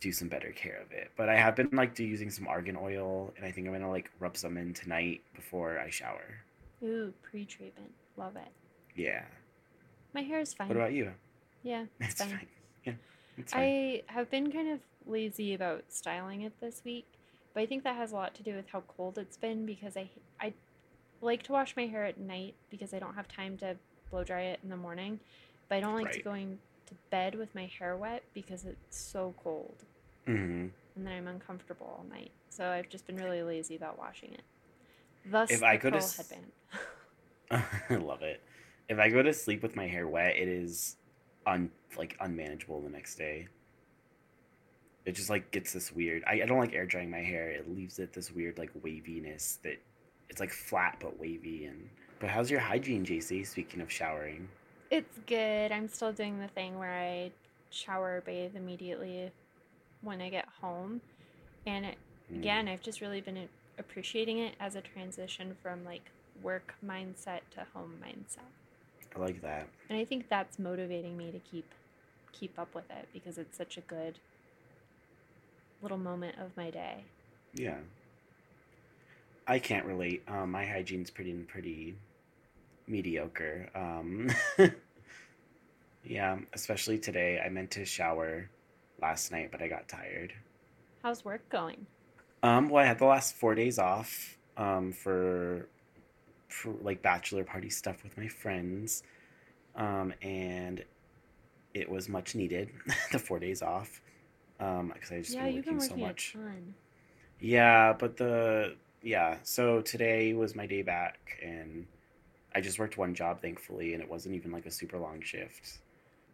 [0.00, 1.10] do some better care of it.
[1.16, 4.10] But I have been like using some argan oil, and I think I'm gonna like
[4.20, 6.44] rub some in tonight before I shower.
[6.84, 7.90] Ooh, pre-treatment.
[8.18, 8.48] Love it.
[8.94, 9.22] Yeah.
[10.14, 10.68] My hair is fine.
[10.68, 11.12] What about you?
[11.62, 12.30] yeah, it's, It's fine.
[12.30, 12.46] fine.
[12.84, 12.92] Yeah,
[13.38, 13.62] it's fine.
[13.62, 17.06] I have been kind of lazy about styling it this week,
[17.54, 19.96] but I think that has a lot to do with how cold it's been because
[19.96, 20.10] I
[20.40, 20.52] I
[21.20, 23.76] like to wash my hair at night because I don't have time to
[24.10, 25.20] blow dry it in the morning,
[25.68, 29.34] but I don't like to going to bed with my hair wet because it's so
[29.42, 29.84] cold
[30.26, 32.32] hmm and then I'm uncomfortable all night.
[32.48, 34.42] So I've just been really lazy about washing it.
[35.24, 36.52] Thus, If I go to s- headband.
[37.50, 38.42] I love it.
[38.88, 40.96] If I go to sleep with my hair wet, it is
[41.46, 43.48] un like unmanageable the next day.
[45.04, 46.24] It just like gets this weird.
[46.26, 47.50] I, I don't like air drying my hair.
[47.50, 49.80] It leaves it this weird like waviness that
[50.28, 53.46] it's like flat but wavy and but how's your hygiene, JC?
[53.46, 54.48] Speaking of showering.
[54.90, 55.70] It's good.
[55.70, 57.30] I'm still doing the thing where I
[57.70, 59.30] shower, bathe immediately
[60.00, 61.00] when I get home.
[61.66, 61.98] And it,
[62.32, 62.38] Mm.
[62.38, 66.10] again, I've just really been appreciating it as a transition from like
[66.42, 68.50] work mindset to home mindset.
[69.14, 69.68] I like that.
[69.88, 71.70] And I think that's motivating me to keep
[72.32, 74.18] keep up with it because it's such a good
[75.82, 77.04] little moment of my day.
[77.54, 77.78] Yeah.
[79.46, 80.22] I can't relate.
[80.28, 81.96] Um, my hygiene's pretty pretty
[82.86, 83.68] mediocre.
[83.74, 84.30] Um,
[86.04, 87.40] yeah, especially today.
[87.44, 88.50] I meant to shower
[89.00, 90.32] last night, but I got tired.
[91.02, 91.86] How's work going?
[92.42, 95.68] Um, well, I had the last four days off um, for,
[96.48, 99.02] for like bachelor party stuff with my friends,
[99.74, 100.84] um, and
[101.74, 102.70] it was much needed.
[103.12, 104.00] the four days off,
[104.60, 106.36] um, because I just yeah, been working been so much.
[107.40, 108.76] Yeah, but the
[109.06, 111.86] yeah, so today was my day back and
[112.56, 115.78] I just worked one job thankfully and it wasn't even like a super long shift.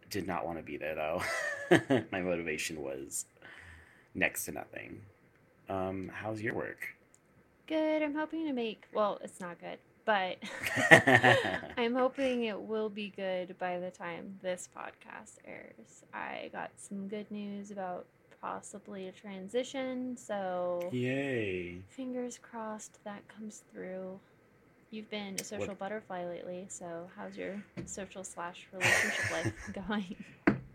[0.09, 1.21] Did not want to be there though.
[2.11, 3.25] my motivation was
[4.15, 5.03] next to nothing.
[5.69, 6.79] Um how's your work?
[7.67, 8.01] Good.
[8.01, 10.37] I'm hoping to make well, it's not good, but
[11.77, 16.05] I'm hoping it will be good by the time this podcast airs.
[16.11, 18.07] I got some good news about
[18.43, 21.77] possibly a transition, so Yay.
[21.87, 24.19] fingers crossed that comes through.
[24.91, 29.53] You've been a social What- butterfly lately, so how's your social slash relationship life
[29.89, 30.15] going?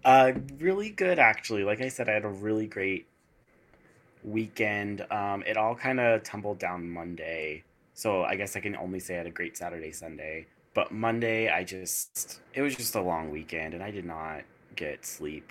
[0.02, 1.62] Uh, really good actually.
[1.62, 3.06] Like I said, I had a really great
[4.24, 5.04] weekend.
[5.10, 9.14] Um, it all kind of tumbled down Monday, so I guess I can only say
[9.14, 10.46] I had a great Saturday, Sunday.
[10.72, 14.40] But Monday, I just it was just a long weekend, and I did not
[14.74, 15.50] get sleep.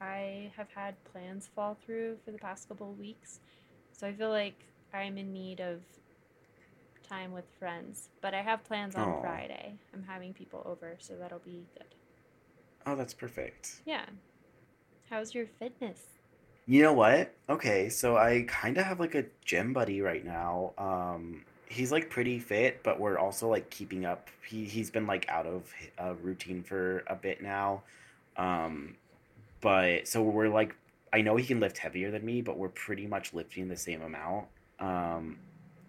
[0.00, 3.40] I have had plans fall through for the past couple of weeks.
[3.92, 5.80] So I feel like I'm in need of
[7.08, 8.08] time with friends.
[8.20, 9.20] But I have plans on Aw.
[9.20, 9.74] Friday.
[9.92, 11.94] I'm having people over, so that'll be good.
[12.86, 13.80] Oh, that's perfect.
[13.86, 14.04] Yeah.
[15.10, 16.00] How's your fitness?
[16.66, 17.34] You know what?
[17.48, 20.72] Okay, so I kind of have like a gym buddy right now.
[20.78, 24.28] Um, he's like pretty fit, but we're also like keeping up.
[24.46, 27.82] He he's been like out of a routine for a bit now.
[28.36, 28.96] Um,
[29.64, 30.76] but so we're like,
[31.10, 34.02] I know he can lift heavier than me, but we're pretty much lifting the same
[34.02, 34.44] amount.
[34.78, 35.38] Um,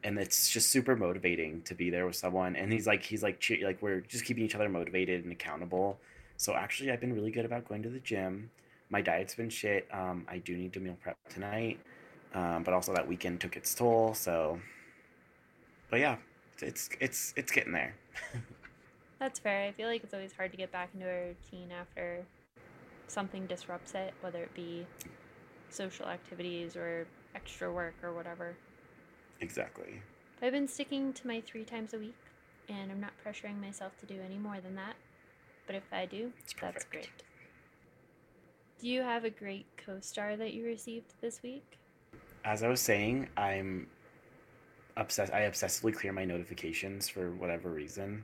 [0.01, 2.55] and it's just super motivating to be there with someone.
[2.55, 5.99] And he's like, he's like, like we're just keeping each other motivated and accountable.
[6.37, 8.49] So actually, I've been really good about going to the gym.
[8.89, 9.89] My diet's been shit.
[9.91, 11.77] Um, I do need to meal prep tonight,
[12.33, 14.13] um, but also that weekend took its toll.
[14.13, 14.57] So,
[15.89, 16.15] but yeah,
[16.61, 17.93] it's it's it's getting there.
[19.19, 19.67] That's fair.
[19.67, 22.23] I feel like it's always hard to get back into a routine after
[23.07, 24.85] something disrupts it, whether it be
[25.69, 28.55] social activities or extra work or whatever.
[29.41, 30.01] exactly.
[30.41, 32.17] I've been sticking to my three times a week,
[32.69, 34.95] and I'm not pressuring myself to do any more than that.
[35.65, 36.31] But if I do,
[36.61, 37.09] that's great.
[38.79, 41.77] Do you have a great co star that you received this week?
[42.43, 43.87] As I was saying, I'm
[44.97, 45.33] obsessed.
[45.33, 48.23] I obsessively clear my notifications for whatever reason,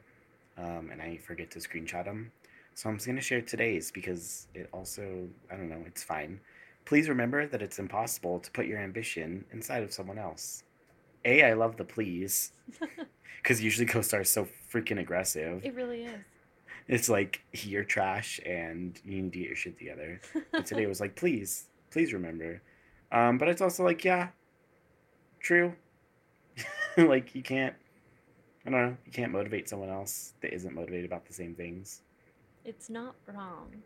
[0.57, 2.31] um, and I forget to screenshot them.
[2.73, 5.83] So I'm just gonna share today's because it also I don't know.
[5.85, 6.39] It's fine.
[6.85, 10.63] Please remember that it's impossible to put your ambition inside of someone else.
[11.25, 12.53] A, I love the please
[13.41, 15.63] because usually co-star is so freaking aggressive.
[15.63, 16.19] It really is.
[16.87, 20.19] It's like you're trash and you need to get your shit together.
[20.51, 22.61] But today it was like, please, please remember.
[23.11, 24.29] Um, but it's also like, yeah,
[25.39, 25.73] true.
[26.97, 27.75] like you can't,
[28.65, 32.01] I don't know, you can't motivate someone else that isn't motivated about the same things.
[32.65, 33.83] It's not wrong.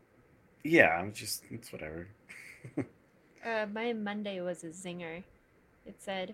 [0.64, 2.08] Yeah, I'm just, it's whatever.
[3.46, 5.22] Uh, my Monday was a zinger.
[5.86, 6.34] It said,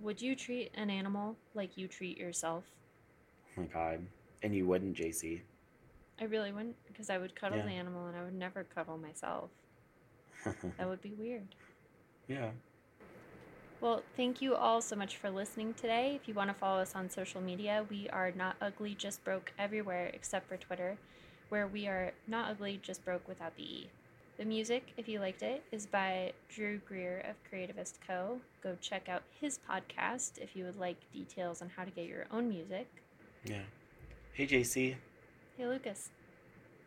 [0.00, 2.64] Would you treat an animal like you treat yourself?
[3.58, 4.06] Oh my god.
[4.42, 5.42] And you wouldn't, JC.
[6.18, 7.66] I really wouldn't, because I would cuddle Yeah.
[7.66, 9.50] the animal and I would never cuddle myself.
[10.78, 11.54] That would be weird.
[12.26, 12.52] yeah.
[13.82, 16.18] Well, thank you all so much for listening today.
[16.18, 19.52] If you want to follow us on social media, we are not ugly, just broke
[19.58, 20.96] everywhere except for Twitter,
[21.50, 23.90] where we are not ugly, just broke without the E.
[24.38, 28.40] The music, if you liked it, is by Drew Greer of Creativist Co.
[28.62, 32.24] Go check out his podcast if you would like details on how to get your
[32.32, 32.88] own music.
[33.44, 33.62] Yeah.
[34.32, 34.94] Hey, JC.
[35.58, 36.08] Hey, Lucas.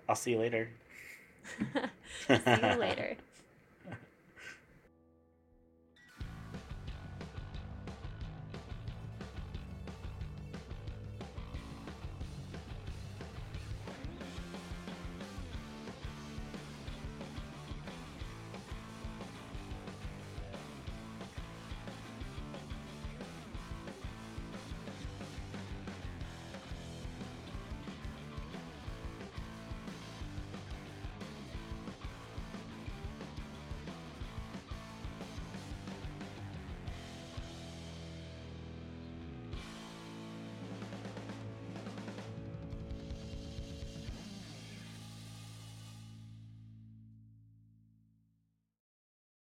[0.10, 0.70] I'll see you later.
[2.28, 3.18] See you later.